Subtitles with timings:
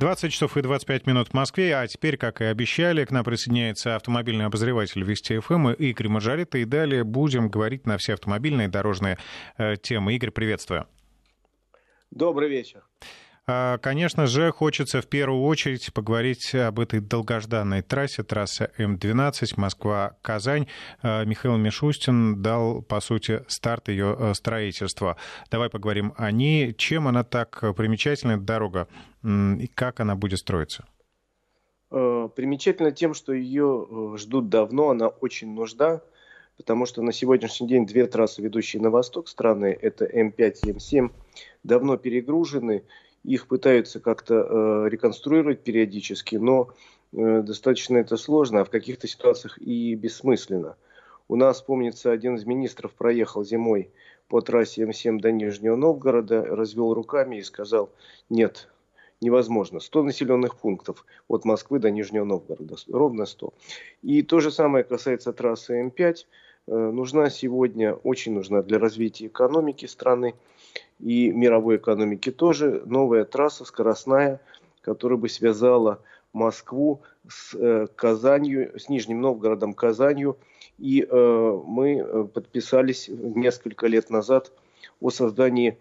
[0.00, 3.96] 20 часов и 25 минут в Москве, а теперь, как и обещали, к нам присоединяется
[3.96, 9.18] автомобильный обозреватель Вести ФМ Игорь Мажорита, и далее будем говорить на все автомобильные дорожные
[9.58, 10.14] э, темы.
[10.14, 10.86] Игорь, приветствую.
[12.10, 12.82] Добрый вечер.
[13.52, 20.68] А, конечно же, хочется в первую очередь поговорить об этой долгожданной трассе, трасса М-12 Москва-Казань.
[21.02, 25.16] А, Михаил Мишустин дал, по сути, старт ее э, строительства.
[25.50, 26.72] Давай поговорим о ней.
[26.74, 28.86] Чем она так примечательна, дорога,
[29.24, 30.84] и как она будет строиться?
[31.90, 36.02] Э, примечательно тем, что ее э, ждут давно, она очень нужна,
[36.56, 41.10] потому что на сегодняшний день две трассы, ведущие на восток страны, это М5 и М7,
[41.64, 42.84] давно перегружены,
[43.24, 46.70] их пытаются как-то э, реконструировать периодически, но
[47.12, 50.76] э, достаточно это сложно, а в каких-то ситуациях и бессмысленно.
[51.28, 53.90] У нас, помнится, один из министров проехал зимой
[54.28, 57.90] по трассе М7 до Нижнего Новгорода, развел руками и сказал,
[58.28, 58.68] нет,
[59.20, 59.80] невозможно.
[59.80, 63.52] 100 населенных пунктов от Москвы до Нижнего Новгорода, ровно 100.
[64.02, 66.16] И то же самое касается трассы М5.
[66.66, 70.34] Э, нужна сегодня, очень нужна для развития экономики страны
[71.02, 74.40] и мировой экономики тоже новая трасса скоростная,
[74.82, 76.00] которая бы связала
[76.32, 80.36] Москву с э, Казанью, с Нижним Новгородом Казанью.
[80.78, 84.52] И э, мы э, подписались несколько лет назад
[85.00, 85.78] о создании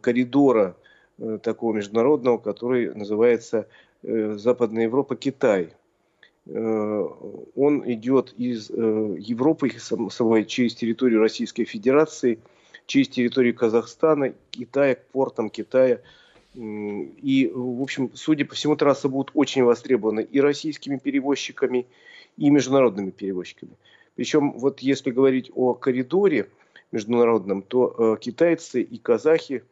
[0.00, 0.76] коридора
[1.42, 3.66] такого международного, который называется
[4.02, 5.70] Западная Европа Китай.
[6.46, 12.38] Он идет из Европы самой через территорию Российской Федерации–
[12.86, 16.00] через территорию Казахстана, Китая, к портам Китая.
[16.54, 21.86] И, в общем, судя по всему, трасса будет очень востребована и российскими перевозчиками,
[22.36, 23.72] и международными перевозчиками.
[24.16, 26.48] Причем, вот если говорить о коридоре
[26.92, 29.64] международном, то э, китайцы и казахи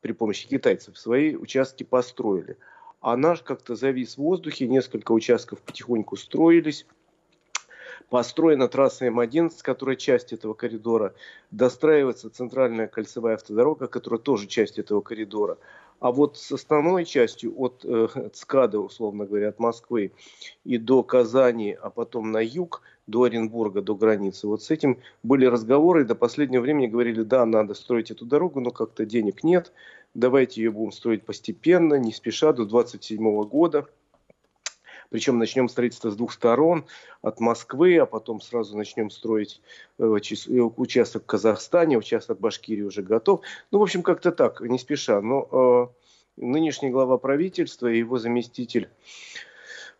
[0.00, 2.56] при помощи китайцев свои участки построили.
[3.00, 6.86] А наш как-то завис в воздухе, несколько участков потихоньку строились
[8.10, 11.14] построена трасса М11, которая часть этого коридора,
[11.50, 15.56] достраивается центральная кольцевая автодорога, которая тоже часть этого коридора.
[16.00, 20.12] А вот с основной частью от э, ЦКАДа, условно говоря, от Москвы
[20.64, 25.44] и до Казани, а потом на юг, до Оренбурга, до границы, вот с этим были
[25.44, 29.72] разговоры, до последнего времени говорили, да, надо строить эту дорогу, но как-то денег нет,
[30.14, 33.86] давайте ее будем строить постепенно, не спеша, до 27 года–
[35.10, 36.86] причем начнем строительство с двух сторон,
[37.20, 39.60] от Москвы, а потом сразу начнем строить
[39.98, 43.42] э, э, участок в Казахстане, участок Башкирии уже готов.
[43.70, 45.20] Ну, в общем, как-то так, не спеша.
[45.20, 45.92] Но
[46.38, 48.88] э, нынешний глава правительства и его заместитель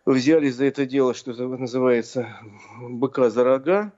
[0.05, 2.29] взялись за это дело, что называется,
[2.81, 3.91] быка за рога,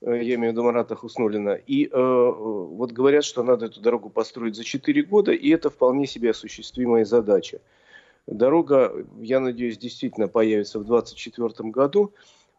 [0.00, 4.10] э, я имею в виду Марата Хуснулина, и э, вот говорят, что надо эту дорогу
[4.10, 7.60] построить за 4 года, и это вполне себе осуществимая задача.
[8.26, 12.14] Дорога, я надеюсь, действительно появится в 2024 году.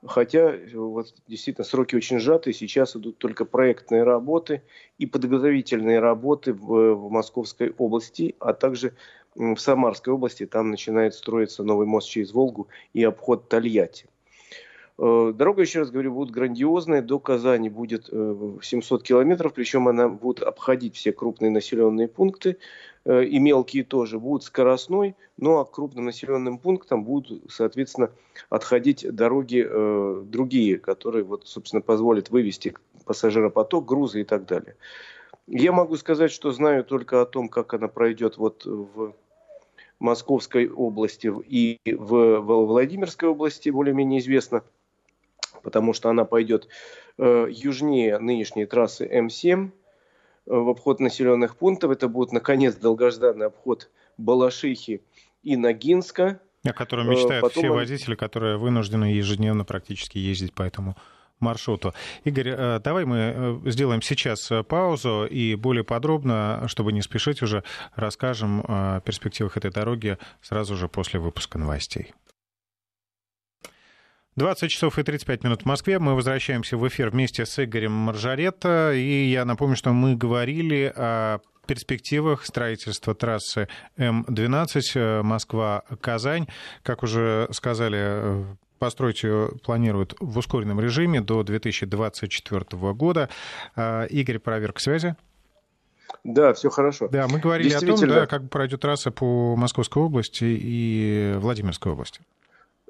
[0.06, 2.54] Хотя вот, действительно сроки очень сжаты.
[2.54, 4.62] Сейчас идут только проектные работы
[5.00, 8.94] и подготовительные работы в, в Московской области, а также
[9.34, 10.46] в Самарской области.
[10.46, 14.08] Там начинает строиться новый мост через Волгу и обход Тольятти.
[14.98, 17.02] Э, дорога, еще раз говорю, будет грандиозная.
[17.02, 22.58] До Казани будет 700 э, километров, причем она будет обходить все крупные населенные пункты.
[23.06, 28.12] Э, и мелкие тоже, будут скоростной, ну а к крупным населенным пунктам будут, соответственно,
[28.50, 32.74] отходить дороги э, другие, которые, вот, собственно, позволят вывести
[33.06, 34.76] пассажиропоток, грузы и так далее.
[35.48, 39.14] Я могу сказать, что знаю только о том, как она пройдет вот в
[40.00, 44.64] Московской области и в Владимирской области, более-менее известно,
[45.62, 46.68] потому что она пойдет
[47.20, 49.70] э, южнее нынешней трассы М7,
[50.46, 51.92] в обход населенных пунктов.
[51.92, 55.02] Это будет, наконец, долгожданный обход Балашихи
[55.44, 56.40] и Ногинска.
[56.64, 57.64] О котором мечтают Потом...
[57.64, 60.96] все водители, которые вынуждены ежедневно практически ездить по этому
[61.40, 61.94] маршруту.
[62.24, 67.42] Игорь, э, давай мы э, сделаем сейчас э, паузу и более подробно, чтобы не спешить
[67.42, 67.64] уже,
[67.96, 72.14] расскажем о перспективах этой дороги сразу же после выпуска новостей.
[74.36, 75.98] 20 часов и 35 минут в Москве.
[75.98, 78.92] Мы возвращаемся в эфир вместе с Игорем Маржаретто.
[78.94, 86.48] И я напомню, что мы говорили о перспективах строительства трассы М12 э, Москва-Казань.
[86.84, 88.44] Как уже сказали, э,
[88.78, 93.30] построить ее планируют в ускоренном режиме до 2024 года.
[93.78, 95.16] Э, Игорь, проверка связи.
[96.26, 97.08] Да, все хорошо.
[97.08, 102.20] Да, мы говорили о том, да, как пройдет трасса по Московской области и Владимирской области.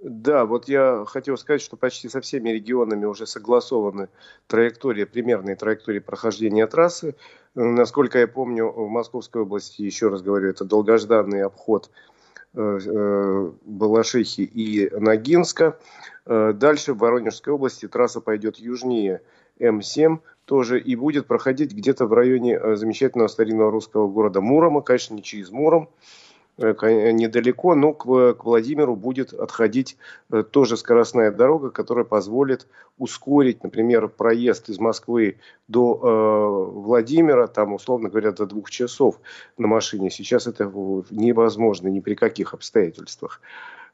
[0.07, 4.07] Да, вот я хотел сказать, что почти со всеми регионами уже согласованы
[4.46, 7.16] траектории, примерные траектории прохождения трассы.
[7.56, 11.90] Насколько я помню, в Московской области, еще раз говорю, это долгожданный обход
[12.54, 15.80] Балашихи и Ногинска.
[16.28, 19.24] Дальше в Воронежской области трасса пойдет южнее
[19.60, 25.24] М7 тоже и будет проходить где-то в районе замечательного старинного русского города Мурома, конечно, не
[25.24, 26.25] через Муром, Э,
[26.57, 29.98] недалеко, но к, к Владимиру будет отходить
[30.31, 32.68] э, тоже скоростная дорога, которая позволит
[32.98, 35.38] ускорить, например, проезд из Москвы
[35.68, 39.19] до э, Владимира, там, условно говоря, до двух часов
[39.57, 40.10] на машине.
[40.10, 40.63] Сейчас это
[41.10, 43.42] невозможно ни при каких обстоятельствах,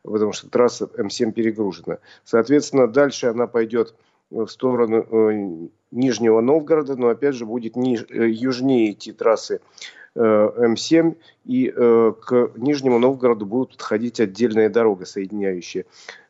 [0.03, 1.97] потому что трасса М7 перегружена.
[2.25, 3.95] Соответственно, дальше она пойдет
[4.29, 10.00] в сторону э, Нижнего Новгорода, но опять же будет ниж, э, южнее идти трассы Э,
[10.15, 11.15] М7,
[11.45, 15.85] и э, к Нижнему Новгороду будут подходить отдельная дорога, соединяющая.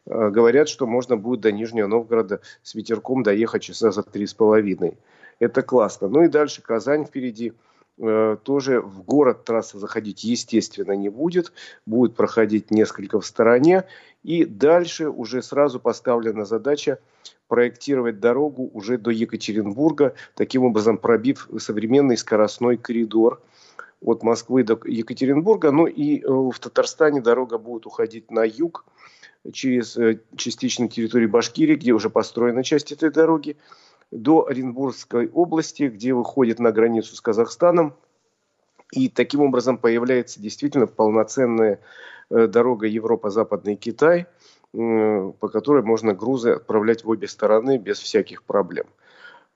[0.05, 4.33] Э, говорят, что можно будет до Нижнего Новгорода с ветерком доехать часа за три с
[4.33, 4.97] половиной.
[5.39, 6.07] Это классно.
[6.09, 7.53] Ну и дальше Казань впереди.
[7.97, 11.51] Тоже в город трасса заходить, естественно, не будет.
[11.85, 13.83] Будет проходить несколько в стороне.
[14.23, 16.97] И дальше уже сразу поставлена задача
[17.47, 23.41] проектировать дорогу уже до Екатеринбурга, таким образом пробив современный скоростной коридор–
[24.01, 25.71] от Москвы до Екатеринбурга.
[25.71, 28.85] Ну и э, в Татарстане дорога будет уходить на юг
[29.53, 33.57] через э, частично территорию Башкирии, где уже построена часть этой дороги,
[34.09, 37.93] до Оренбургской области, где выходит на границу с Казахстаном.
[38.91, 41.79] И таким образом появляется действительно полноценная
[42.29, 44.25] э, дорога Европа-Западный Китай,
[44.73, 48.85] по которой можно грузы отправлять в обе стороны без всяких проблем.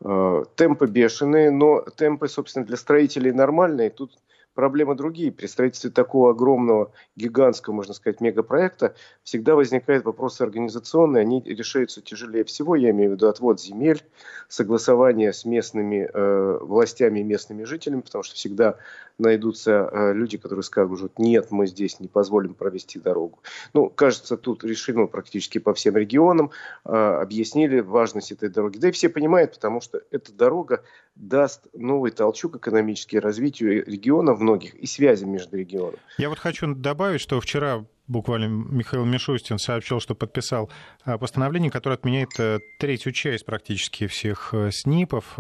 [0.02, 3.92] Темпы бешеные, но темпы, собственно, для строителей нормальные.
[3.92, 4.12] Тут
[4.56, 5.32] проблемы другие.
[5.32, 11.22] При строительстве такого огромного, гигантского, можно сказать, мегапроекта всегда возникают вопросы организационные.
[11.22, 12.76] Они решаются тяжелее всего.
[12.76, 14.02] Я имею в виду отвод земель,
[14.48, 18.78] согласование с местными э, властями и местными жителями, потому что всегда
[19.18, 23.40] найдутся э, люди, которые скажут, нет, мы здесь не позволим провести дорогу.
[23.74, 26.52] Ну, кажется, тут решено практически по всем регионам,
[26.86, 28.78] э, объяснили важность этой дороги.
[28.78, 30.84] Да и все понимают, потому что эта дорога
[31.16, 35.98] даст новый толчок экономический развитию регионов многих и связям между регионами.
[36.18, 40.70] Я вот хочу добавить, что вчера буквально Михаил Мишустин сообщил, что подписал
[41.06, 42.30] э, постановление, которое отменяет
[42.80, 45.38] третью часть практически всех СНИПов,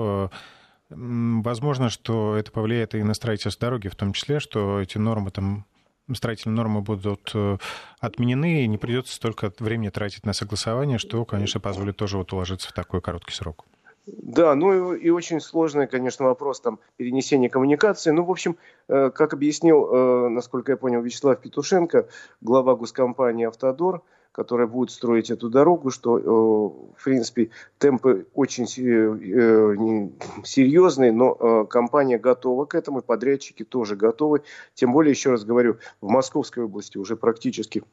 [0.90, 5.66] Возможно, что это повлияет и на строительство дороги, в том числе, что эти нормы там
[6.13, 7.58] строительные нормы будут э,
[8.00, 12.69] отменены, и не придется столько времени тратить на согласование, что, конечно, позволит тоже вот уложиться
[12.69, 13.66] в такой короткий срок.
[14.07, 18.12] Да, ну и, и очень сложный, конечно, вопрос там перенесения коммуникации.
[18.12, 18.57] Ну, в общем,
[18.88, 22.07] э, как объяснил, э, насколько я понял, Вячеслав Петушенко,
[22.42, 27.50] глава госкомпании «Автодор», которая будет строить эту дорогу, что, э, в принципе,
[27.80, 30.10] темпы очень э,
[30.44, 34.44] серьезные, но э, компания готова к этому, подрядчики тоже готовы.
[34.75, 37.84] Тем более, еще раз говорю, в Московской области уже практически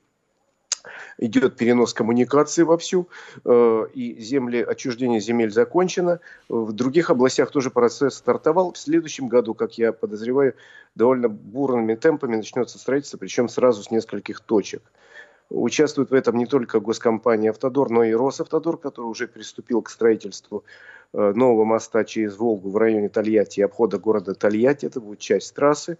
[1.19, 3.09] идет перенос коммуникации вовсю,
[3.45, 6.21] и земли, отчуждение земель закончено.
[6.49, 8.73] В других областях тоже процесс стартовал.
[8.73, 10.55] В следующем году, как я подозреваю,
[10.95, 14.83] довольно бурными темпами начнется строительство, причем сразу с нескольких точек.
[15.51, 20.65] Участвует в этом не только госкомпания «Автодор», но и «Росавтодор», который уже приступил к строительству
[20.65, 24.87] э, нового моста через Волгу в районе Тольятти и обхода города Тольятти.
[24.87, 25.99] Это будет часть трассы.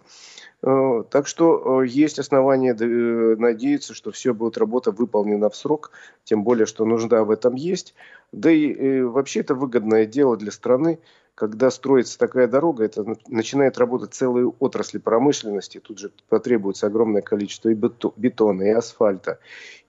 [0.63, 5.91] Э, так что э, есть основания надеяться, что все будет работа выполнена в срок,
[6.23, 7.93] тем более, что нужда в этом есть.
[8.31, 10.99] Да и вообще это выгодное дело для страны,
[11.35, 15.79] когда строится такая дорога, это начинает работать целые отрасли промышленности.
[15.79, 19.39] Тут же потребуется огромное количество и бетона, и асфальта,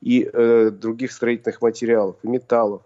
[0.00, 2.82] и э, других строительных материалов, и металлов.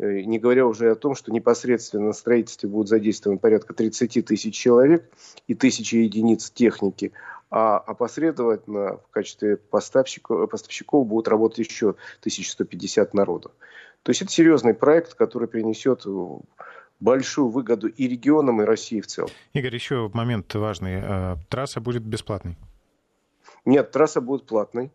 [0.00, 4.54] Э, не говоря уже о том, что непосредственно на строительстве будут задействованы порядка 30 тысяч
[4.54, 5.10] человек
[5.46, 7.12] и тысячи единиц техники,
[7.50, 11.90] а опосредованно в качестве поставщиков, поставщиков будут работать еще
[12.20, 13.50] 1150 народу.
[14.02, 16.06] То есть это серьезный проект, который принесет
[16.98, 19.30] большую выгоду и регионам, и России в целом.
[19.52, 21.00] Игорь, еще момент важный.
[21.02, 22.56] Э, трасса будет бесплатной?
[23.66, 24.90] Нет, трасса будет платной.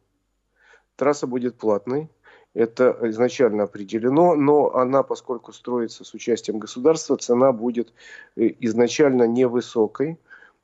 [0.96, 2.10] Трасса будет платной.
[2.56, 7.94] Это изначально определено, но она, поскольку строится с участием государства, цена будет
[8.38, 10.18] э, изначально невысокой.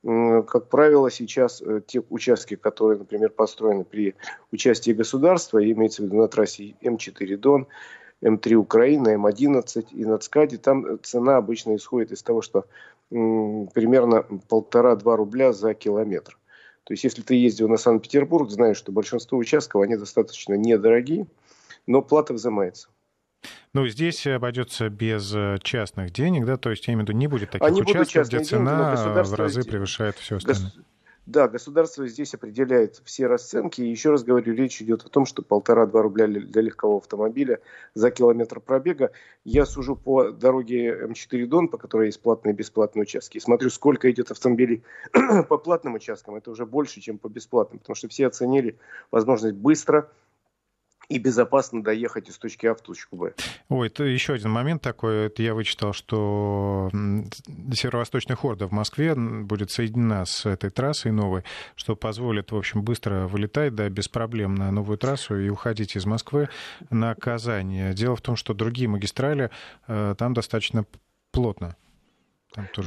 [0.04, 4.16] Как правило, сейчас э, те участки, которые, например, построены при
[4.54, 7.68] участии государства, имеется в виду на трассе М4 Дон,
[8.24, 12.66] М3 Украина, М11 и на ЦКАДе, там цена обычно исходит из того, что
[13.10, 16.38] примерно полтора-два рубля за километр.
[16.86, 21.28] То есть, если ты ездил на Санкт-Петербург, знаешь, что большинство участков, они достаточно недорогие,
[21.88, 22.90] но плата взимается.
[23.74, 27.28] Ну, здесь обойдется без э, частных денег, да, то есть, я имею в виду, не
[27.28, 30.72] будет таких они участков, где цена деньги, в разы превышает все остальное.
[31.28, 33.80] Да, государство здесь определяет все расценки.
[33.80, 37.60] И еще раз говорю, речь идет о том, что полтора-два рубля для легкового автомобиля
[37.94, 39.12] за километр пробега.
[39.46, 43.38] Я сужу по дороге М4 Дон, по которой есть платные и бесплатные участки.
[43.38, 44.84] И смотрю, сколько идет автомобилей
[45.48, 46.36] по платным участкам.
[46.36, 47.80] Это уже больше, чем по бесплатным.
[47.80, 48.78] Потому что все оценили
[49.12, 50.10] возможность быстро
[51.12, 53.34] и безопасно доехать из точки А в точку Б.
[53.68, 55.26] Ой, это еще один момент такой.
[55.26, 56.90] Это я вычитал, что
[57.74, 61.44] северо-восточная хорда в Москве будет соединена с этой трассой новой,
[61.76, 66.06] что позволит, в общем, быстро вылетать, да, без проблем на новую трассу и уходить из
[66.06, 66.48] Москвы
[66.90, 67.94] на Казань.
[67.94, 69.50] Дело в том, что другие магистрали
[69.88, 70.86] э, там достаточно
[71.32, 71.76] плотно.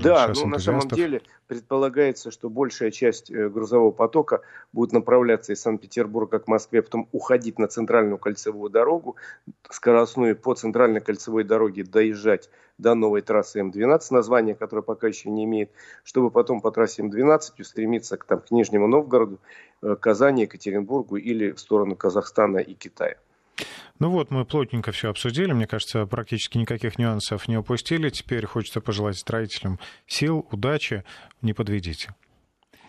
[0.02, 4.42] Да, но на самом деле предполагается, что большая часть э, грузового потока
[4.72, 9.16] будет направляться из Санкт-Петербурга к Москве, а потом уходить на центральную кольцевую дорогу,
[9.70, 15.44] скоростную по центральной кольцевой дороге доезжать до новой трассы М12, название которое пока еще не
[15.44, 15.70] имеет,
[16.02, 19.38] чтобы потом по трассе М12 устремиться к, там, к Нижнему Новгороду,
[19.82, 23.16] э, Казани, Екатеринбургу или в сторону Казахстана и Китая.
[23.98, 25.52] Ну вот, мы плотненько все обсудили.
[25.52, 28.10] Мне кажется, практически никаких нюансов не упустили.
[28.10, 31.04] Теперь хочется пожелать строителям сил, удачи.
[31.42, 32.14] Не подведите.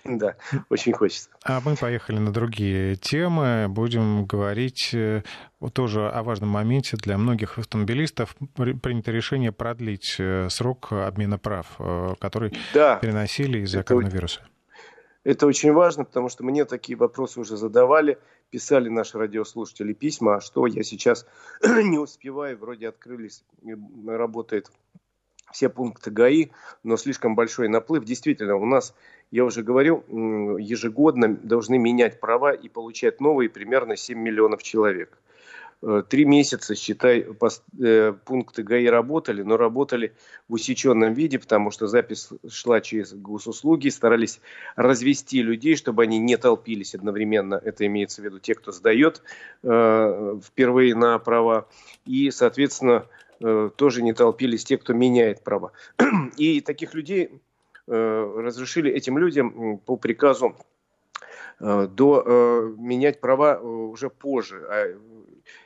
[0.05, 0.35] Да,
[0.69, 1.29] очень хочется.
[1.43, 3.65] А мы поехали на другие темы.
[3.67, 5.23] Будем говорить э,
[5.73, 6.95] тоже о важном моменте.
[6.97, 13.81] Для многих автомобилистов принято решение продлить э, срок обмена прав, э, который да, переносили из-за
[13.81, 14.41] коронавируса.
[15.25, 18.19] Это очень важно, потому что мне такие вопросы уже задавали,
[18.51, 21.25] писали наши радиослушатели письма, а что я сейчас
[21.63, 23.43] не успеваю, вроде открылись,
[24.05, 24.69] работает
[25.51, 26.49] все пункты ГАИ,
[26.83, 28.05] но слишком большой наплыв.
[28.05, 28.93] Действительно, у нас,
[29.31, 30.03] я уже говорил,
[30.59, 35.17] ежегодно должны менять права и получать новые примерно 7 миллионов человек.
[35.81, 37.25] Э, три месяца, считай,
[37.79, 40.13] э, пункты ГАИ работали, но работали
[40.47, 44.39] в усеченном виде, потому что запись шла через госуслуги, старались
[44.75, 49.21] развести людей, чтобы они не толпились одновременно, это имеется в виду те, кто сдает
[49.63, 51.67] э, впервые на права,
[52.05, 53.05] и, соответственно,
[53.75, 55.73] тоже не толпились те, кто меняет права.
[56.37, 57.41] И таких людей
[57.85, 60.55] разрешили этим людям по приказу
[61.59, 64.65] до э, менять права уже позже.
[64.69, 64.97] А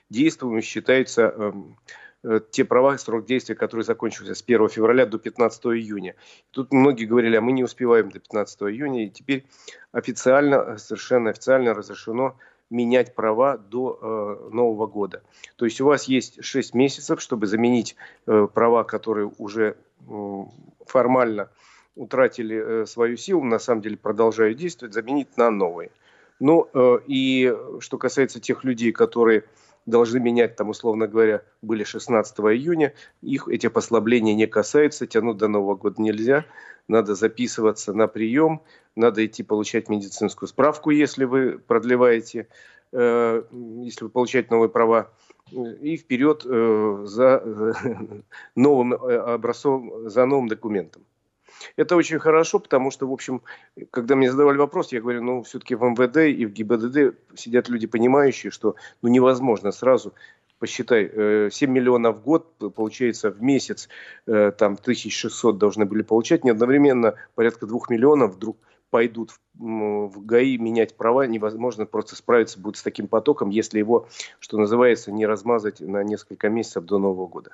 [0.09, 1.77] действуемым считаются эм,
[2.24, 6.15] э, те права, срок действия, которые закончился с 1 февраля до 15 июня.
[6.51, 9.45] Тут многие говорили, а мы не успеваем до 15 июня, и теперь
[9.91, 12.36] официально, совершенно официально разрешено
[12.69, 15.24] менять права до э, Нового года.
[15.55, 17.95] То есть у вас есть 6 месяцев, чтобы заменить
[18.27, 19.75] э, права, которые уже
[20.07, 20.43] э,
[20.86, 21.50] формально
[21.95, 25.91] утратили э, свою силу, на самом деле продолжают действовать, заменить на новые.
[26.39, 29.43] Ну э, и что касается тех людей, которые
[29.89, 32.93] должны менять, там, условно говоря, были 16 июня.
[33.22, 36.46] Их эти послабления не касаются, тянуть до Нового года нельзя.
[36.88, 38.62] Надо записываться на прием,
[38.96, 42.48] надо идти получать медицинскую справку, если вы продлеваете,
[42.91, 43.43] э,
[43.84, 45.12] если вы получаете новые права.
[45.51, 47.74] И вперед э, за э,
[48.55, 51.03] новым э, образцом, за новым документом.
[51.75, 53.41] Это очень хорошо, потому что, в общем,
[53.91, 57.87] когда мне задавали вопрос, я говорю, ну, все-таки в МВД и в ГИБДД сидят люди,
[57.87, 60.13] понимающие, что ну, невозможно сразу
[60.59, 63.89] посчитай, 7 э, миллионов в год, получается, в месяц
[64.27, 68.57] э, там 1600 должны были получать, не одновременно порядка 2 миллионов вдруг
[68.89, 74.07] пойдут в ГАИ менять права, невозможно просто справиться будет с таким потоком, если его,
[74.39, 77.51] что называется, не размазать на несколько месяцев до Нового года.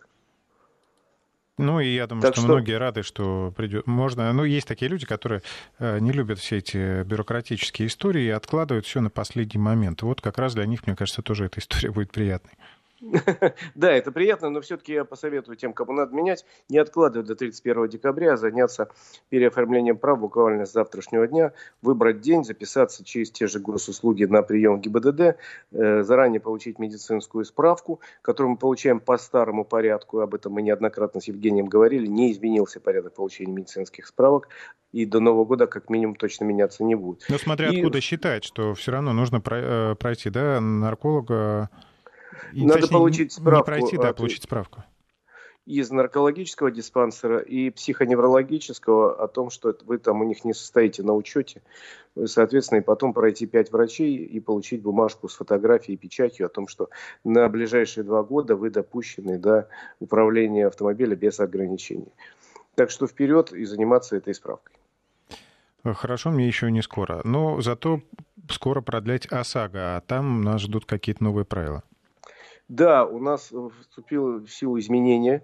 [1.57, 3.88] Ну, и я думаю, так что, что многие рады, что придет.
[3.88, 4.31] Можно.
[4.33, 5.41] Ну, есть такие люди, которые
[5.79, 10.01] э, не любят все эти бюрократические истории и откладывают все на последний момент.
[10.01, 12.53] Вот как раз для них, мне кажется, тоже эта история будет приятной.
[13.75, 17.89] Да, это приятно, но все-таки я посоветую тем, кому надо менять, не откладывать до 31
[17.89, 18.89] декабря, а заняться
[19.29, 24.79] переоформлением прав буквально с завтрашнего дня, выбрать день, записаться через те же госуслуги на прием
[24.79, 25.37] ГИБДД,
[25.71, 31.21] э, заранее получить медицинскую справку, которую мы получаем по старому порядку, об этом мы неоднократно
[31.21, 34.49] с Евгением говорили, не изменился порядок получения медицинских справок,
[34.91, 37.25] и до Нового года как минимум точно меняться не будет.
[37.27, 37.77] Но смотря и...
[37.77, 41.69] откуда считать, что все равно нужно э, пройти, да, нарколога,
[42.54, 43.72] и, Надо точнее, получить справку.
[43.72, 44.84] Не пройти, да, получить справку.
[45.65, 51.13] Из наркологического диспансера и психоневрологического о том, что вы там у них не состоите на
[51.13, 51.63] учете.
[52.25, 56.68] Соответственно, и потом пройти пять врачей и получить бумажку с фотографией и печатью о том,
[56.68, 56.89] что
[57.24, 59.68] на ближайшие два года вы допущены до
[60.00, 62.13] управления автомобиля без ограничений.
[62.75, 64.75] Так что вперед и заниматься этой справкой.
[65.94, 67.22] Хорошо, мне еще не скоро.
[67.24, 68.01] Но зато
[68.50, 71.84] скоро продлять ОСАГО, а там нас ждут какие-то новые правила.
[72.67, 75.43] Да, у нас вступило в силу изменения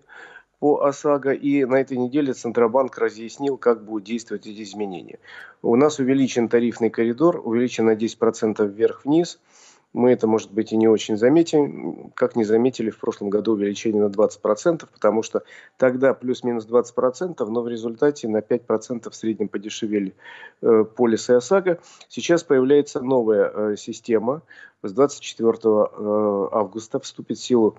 [0.59, 5.19] по ОСАГО, и на этой неделе Центробанк разъяснил, как будут действовать эти изменения.
[5.61, 9.39] У нас увеличен тарифный коридор, увеличен на 10% вверх-вниз–
[9.93, 14.01] мы это, может быть, и не очень заметим, как не заметили в прошлом году увеличение
[14.01, 15.43] на 20%, потому что
[15.77, 20.15] тогда плюс-минус 20%, но в результате на 5% в среднем подешевели
[20.61, 21.79] э, полис и ОСАГО.
[22.07, 24.43] Сейчас появляется новая э, система.
[24.81, 27.77] С 24 э, августа вступит в силу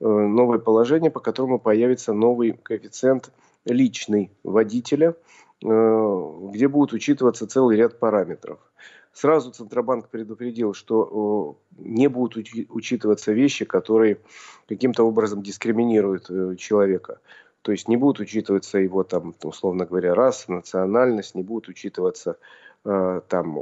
[0.00, 3.30] новое положение, по которому появится новый коэффициент
[3.66, 5.14] личный водителя,
[5.60, 8.60] где будет учитываться целый ряд параметров.
[9.12, 14.18] Сразу Центробанк предупредил, что не будут учитываться вещи, которые
[14.68, 17.18] каким-то образом дискриминируют э, человека.
[17.62, 22.36] То есть не будут учитываться его, там, условно говоря, раса, национальность, не будут учитываться
[22.84, 23.58] э, там,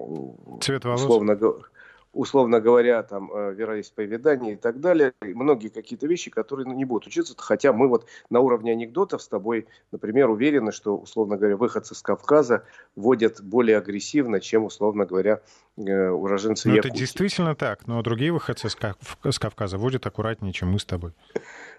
[0.61, 1.02] Цвет волос.
[1.02, 1.64] условно говоря
[2.12, 6.84] условно говоря, там, э, вероисповедание и так далее, и многие какие-то вещи, которые ну, не
[6.84, 11.56] будут учиться, хотя мы вот на уровне анекдотов с тобой, например, уверены, что, условно говоря,
[11.56, 12.64] выходцы с Кавказа
[12.96, 15.40] водят более агрессивно, чем, условно говоря,
[15.76, 16.90] э, уроженцы ну, Якутии.
[16.90, 21.12] Это действительно так, но другие выходцы с Кавказа водят аккуратнее, чем мы с тобой.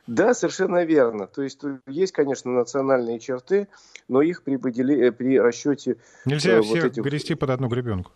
[0.07, 1.27] Да, совершенно верно.
[1.27, 3.67] То есть есть, конечно, национальные черты,
[4.07, 5.11] но их при, подели...
[5.11, 5.97] при расчете...
[6.25, 7.03] Нельзя э, всех вот этих...
[7.03, 8.11] грести под одну гребенку.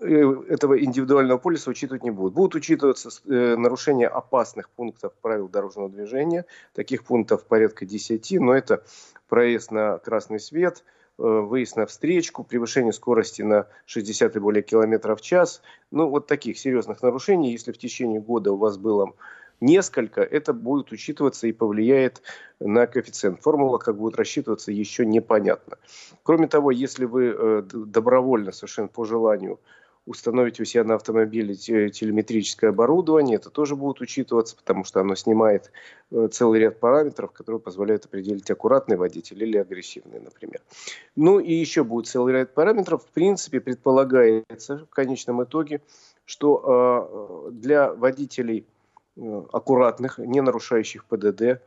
[0.00, 2.34] Э, этого индивидуального полиса учитывать не будут.
[2.34, 6.44] Будут учитываться э, нарушения опасных пунктов правил дорожного движения.
[6.72, 8.84] Таких пунктов порядка 10, но это
[9.28, 10.84] проезд на красный свет,
[11.18, 15.62] э, выезд на встречку, превышение скорости на 60 и более километров в час.
[15.90, 19.14] Ну, вот таких серьезных нарушений, если в течение года у вас было
[19.60, 22.22] несколько, это будет учитываться и повлияет
[22.60, 23.42] на коэффициент.
[23.42, 25.78] Формула, как будет рассчитываться, еще непонятно.
[26.22, 29.58] Кроме того, если вы добровольно, совершенно по желанию,
[30.08, 33.36] установить у себя на автомобиле телеметрическое оборудование.
[33.36, 35.70] Это тоже будет учитываться, потому что оно снимает
[36.10, 40.62] э, целый ряд параметров, которые позволяют определить аккуратный водитель или агрессивный, например.
[41.14, 43.04] Ну и еще будет целый ряд параметров.
[43.04, 45.82] В принципе, предполагается в конечном итоге,
[46.24, 48.66] что э, для водителей
[49.16, 51.60] э, аккуратных, не нарушающих ПДД,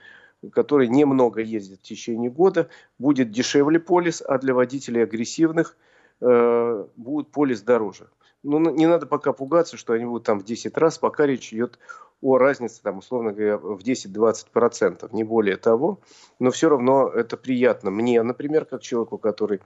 [0.51, 5.77] которые немного ездят в течение года, будет дешевле полис, а для водителей агрессивных
[6.19, 8.07] будет полис дороже
[8.43, 11.79] ну, не надо пока пугаться, что они будут там в 10 раз, пока речь идет
[12.21, 15.99] о разнице, там, условно говоря, в 10-20%, не более того.
[16.39, 19.61] Но все равно это приятно мне, например, как человеку, который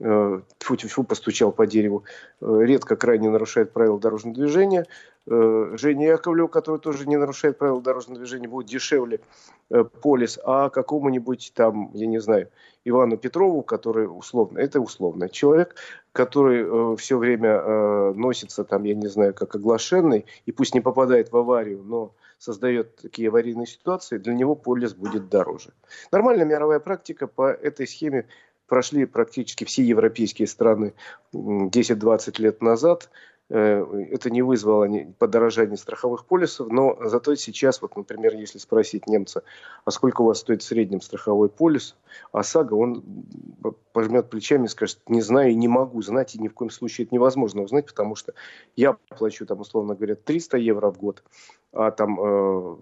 [0.00, 2.04] э, тьфу -тьфу, постучал по дереву,
[2.40, 4.86] э, редко крайне нарушает правила дорожного движения.
[5.26, 9.20] Э, Женя Яковлев, который тоже не нарушает правила дорожного движения, будет дешевле
[9.70, 12.48] э, полис, а какому-нибудь там, я не знаю,
[12.84, 15.74] Ивану Петрову, который условно, это условно, человек,
[16.12, 20.80] который э, все время э, носится там, я не знаю, как оглашенный, и пусть не
[20.80, 25.72] попадает в аварию, но создает такие аварийные ситуации, для него полис будет дороже.
[26.12, 28.26] Нормальная мировая практика по этой схеме
[28.68, 30.94] прошли практически все европейские страны
[31.32, 33.10] 10-20 лет назад.
[33.50, 34.86] Э, это не вызвало
[35.18, 39.42] подорожания страховых полисов, но зато сейчас, вот, например, если спросить немца,
[39.84, 41.96] а сколько у вас стоит в среднем страховой полис,
[42.32, 43.02] ОСАГО, он
[43.92, 47.06] пожмет плечами и скажет, не знаю и не могу знать, и ни в коем случае
[47.06, 48.34] это невозможно узнать, потому что
[48.76, 51.22] я плачу, там, условно говоря, 300 евро в год,
[51.72, 52.76] а там э,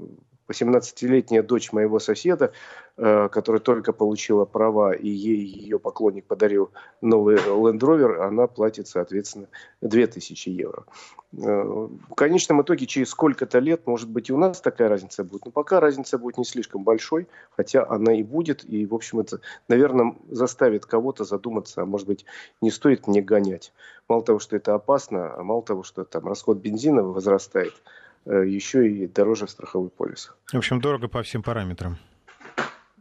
[0.49, 2.53] 18-летняя дочь моего соседа,
[2.97, 8.89] э, которая только получила права, и ей ее поклонник подарил новый Land Rover, она платит,
[8.89, 9.49] соответственно,
[9.81, 10.85] 2000 евро.
[11.33, 15.45] Э, в конечном итоге, через сколько-то лет, может быть, и у нас такая разница будет.
[15.47, 18.65] Но пока разница будет не слишком большой, хотя она и будет.
[18.65, 22.25] И, в общем, это, наверное, заставит кого-то задуматься, а может быть,
[22.61, 23.73] не стоит мне гонять.
[24.09, 27.75] Мало того, что это опасно, а мало того, что там расход бензина возрастает–
[28.27, 30.33] еще и дороже страховой полис.
[30.53, 31.97] В общем, дорого по всем параметрам.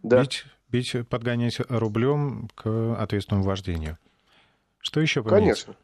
[0.04, 0.22] Да.
[0.22, 3.98] Бить, бить подгонять рублем к ответственному вождению.
[4.80, 5.66] Что еще поменяется?
[5.66, 5.82] Конечно.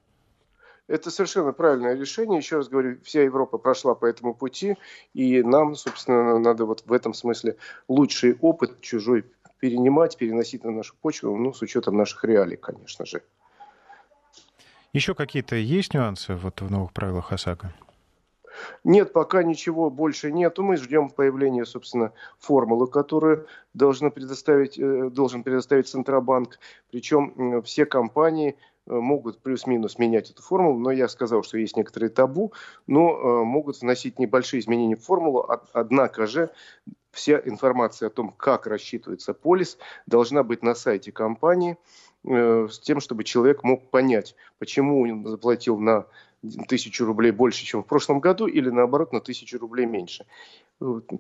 [0.88, 2.38] Это совершенно правильное решение.
[2.38, 4.76] Еще раз говорю, вся Европа прошла по этому пути,
[5.14, 7.56] и нам, собственно, надо вот в этом смысле
[7.88, 9.26] лучший опыт чужой
[9.60, 13.24] перенимать, переносить на нашу почву, ну, с учетом наших реалий, конечно же.
[14.92, 17.74] Еще какие-то есть нюансы вот в новых правилах ОСАГО?
[18.84, 20.64] Нет, пока ничего больше нету.
[20.64, 26.60] Мы ждем появления, собственно, формулы, которую должен предоставить, э, должен предоставить Центробанк.
[26.92, 28.56] Причем все компании
[28.88, 32.54] э, могут плюс-минус менять эту формулу, но я сказал, что есть некоторые табу,
[32.88, 36.50] но э, могут вносить небольшие изменения в формулу, однако же
[37.12, 41.78] вся информация о том, как рассчитывается полис, должна быть на сайте компании,
[42.24, 46.06] с тем, чтобы человек мог понять, почему он заплатил на
[46.68, 50.26] тысячу рублей больше, чем в прошлом году, или наоборот на тысячу рублей меньше.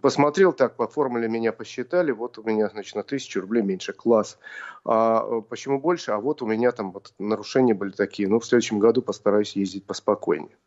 [0.01, 4.39] Посмотрел так, по формуле меня посчитали, вот у меня, значит, на тысячу рублей меньше, класс.
[4.83, 6.13] А э, почему больше?
[6.13, 9.85] А вот у меня там вот нарушения были такие, ну, в следующем году постараюсь ездить
[9.85, 10.57] поспокойнее.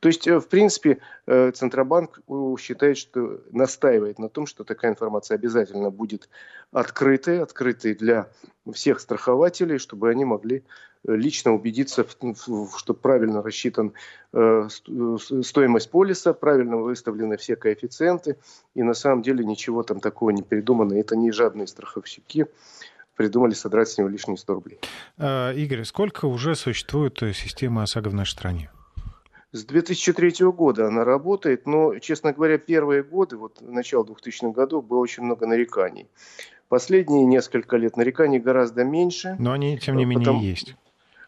[0.00, 2.20] То есть, э, в принципе, э, Центробанк
[2.58, 6.30] считает, что настаивает на том, что такая информация обязательно будет
[6.72, 8.30] открытой, открытой для
[8.72, 10.64] всех страхователей, чтобы они могли
[11.06, 12.06] лично убедиться,
[12.76, 13.94] что правильно рассчитан
[14.32, 14.68] э,
[15.42, 18.36] стоимость полиса, правильно выставлены все коэффициенты,
[18.74, 20.94] и на самом деле ничего там такого не придумано.
[20.94, 22.46] Это не жадные страховщики
[23.16, 24.78] придумали содрать с него лишние 100 рублей.
[25.18, 28.70] А, Игорь, сколько уже существует система ОСАГО в нашей стране?
[29.52, 35.00] С 2003 года она работает, но, честно говоря, первые годы, вот начало 2000-х годов, было
[35.00, 36.06] очень много нареканий.
[36.70, 39.34] Последние несколько лет нареканий гораздо меньше.
[39.40, 40.40] Но они, тем не менее, потому...
[40.40, 40.76] есть.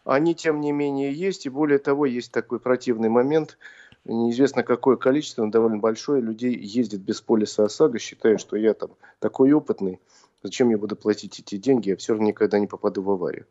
[0.05, 1.45] Они, тем не менее, есть.
[1.45, 3.57] И более того, есть такой противный момент.
[4.05, 8.91] Неизвестно какое количество, но довольно большое, людей ездит без полиса ОСАГО, считая, что я там
[9.19, 9.99] такой опытный,
[10.43, 13.45] зачем я буду платить эти деньги, я все равно никогда не попаду в аварию.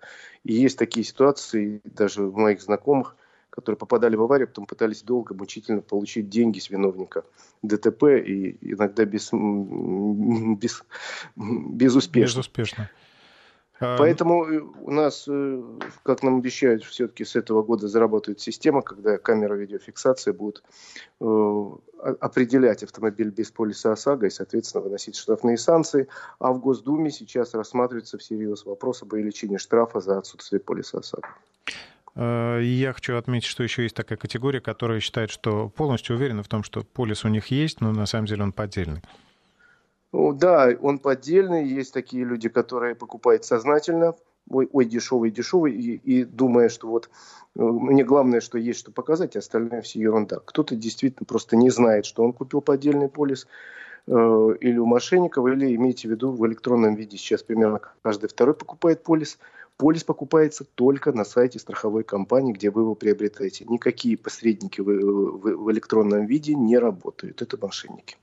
[0.45, 3.17] И есть такие ситуации, даже у моих знакомых,
[3.53, 7.25] которые попадали в аварию, потом пытались долго, мучительно получить деньги с виновника
[7.63, 10.83] ДТП, и иногда без, без,
[11.37, 12.39] безуспешно.
[12.39, 12.91] Безуспешно.
[13.79, 15.63] А, Поэтому э, у нас, э,
[16.03, 20.63] как нам обещают, все-таки с этого года заработает система, когда камера видеофиксации будет
[21.21, 21.71] э,
[22.21, 26.09] определять автомобиль без полиса ОСАГО и, соответственно, выносить штрафные санкции.
[26.39, 31.29] А в Госдуме сейчас рассматривается всерьез вопрос об увеличении штрафа за отсутствие полиса ОСАГО.
[32.15, 36.63] Я хочу отметить, что еще есть такая категория, которая считает, что полностью уверена в том,
[36.63, 39.03] что полис у них есть, но на самом деле он поддельный.
[40.13, 41.67] Да, он поддельный.
[41.67, 44.15] Есть такие люди, которые покупают сознательно.
[44.51, 45.73] Ой, ой дешевый, дешевый.
[45.73, 47.09] И, и думая, что вот
[47.57, 50.41] э, мне главное, что есть что показать, а остальное все ерунда.
[50.45, 53.49] Кто-то действительно просто не знает, что он купил поддельный полис э,
[54.07, 57.17] или у мошенников, или имейте в виду в электронном виде.
[57.17, 59.39] Сейчас примерно каждый второй покупает полис.
[59.77, 63.65] Полис покупается только на сайте страховой компании, где вы его приобретаете.
[63.65, 67.43] Никакие посредники в, в, в электронном виде не работают.
[67.43, 68.17] Это мошенники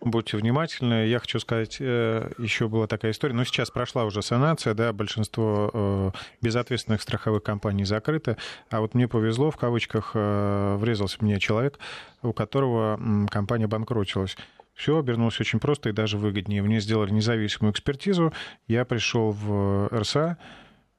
[0.00, 1.06] будьте внимательны.
[1.06, 5.70] Я хочу сказать, э, еще была такая история, но сейчас прошла уже санация, да, большинство
[5.72, 8.36] э, безответственных страховых компаний закрыто,
[8.70, 11.78] а вот мне повезло, в кавычках, э, врезался мне человек,
[12.22, 12.98] у которого
[13.30, 14.36] компания банкротилась.
[14.78, 16.62] Все обернулось очень просто и даже выгоднее.
[16.62, 18.32] Мне сделали независимую экспертизу,
[18.66, 20.38] я пришел в РСА,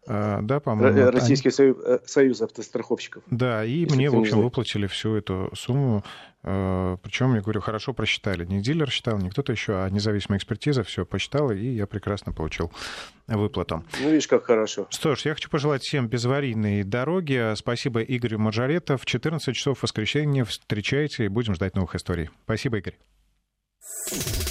[0.06, 1.12] да, по-моему.
[1.12, 2.00] Российский они...
[2.06, 3.24] союз автостраховщиков.
[3.30, 6.04] Да, и мне, в общем, выплатили всю эту сумму
[6.42, 8.46] Э, Причем, я говорю, хорошо просчитали.
[8.46, 12.72] Не дилер считал, не кто-то еще, а независимая экспертиза все посчитала, и я прекрасно получил
[13.28, 13.84] выплату.
[14.00, 14.88] Ну, видишь, как хорошо.
[14.90, 17.54] Что ж, я хочу пожелать всем безаварийной дороги.
[17.56, 18.98] Спасибо Игорю Маджарета.
[18.98, 22.30] В 14 часов в воскресенье встречайте и будем ждать новых историй.
[22.46, 22.98] Спасибо, Игорь.
[23.82, 24.46] you